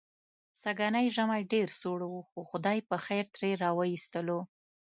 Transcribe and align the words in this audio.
سږنی 0.61 1.05
ژمی 1.15 1.41
ډېر 1.53 1.67
سوړ 1.79 1.99
و، 2.07 2.13
خو 2.29 2.39
خدای 2.51 2.79
پخېر 2.89 3.25
ترې 3.33 3.51
را 3.61 3.69
و 3.73 3.79
ایستلو. 3.91 4.39